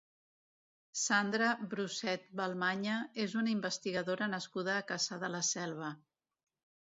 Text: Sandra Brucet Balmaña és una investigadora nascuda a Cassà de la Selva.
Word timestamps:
Sandra 0.99 1.49
Brucet 1.73 2.23
Balmaña 2.39 2.95
és 3.25 3.35
una 3.41 3.53
investigadora 3.55 4.29
nascuda 4.33 4.75
a 4.79 4.87
Cassà 4.93 5.19
de 5.25 5.29
la 5.35 5.43
Selva. 5.51 5.91